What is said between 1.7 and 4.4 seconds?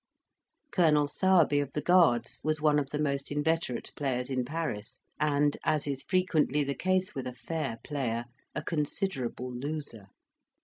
the Guards, was one of the most inveterate players